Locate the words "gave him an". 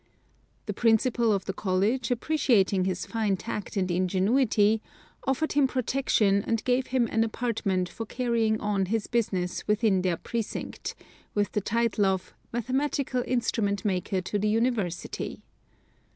6.63-7.23